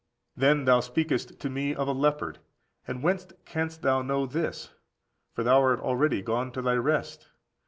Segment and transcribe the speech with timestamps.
[0.35, 2.39] Then thou speakest to me of the leopard;
[2.87, 4.73] and whence canst thou know this,
[5.35, 7.27] for thou art already gone to thy rest?